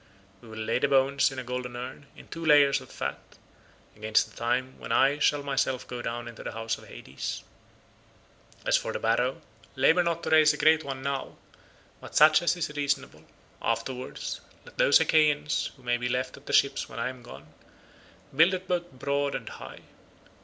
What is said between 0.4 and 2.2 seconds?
We will lay the bones in a golden urn,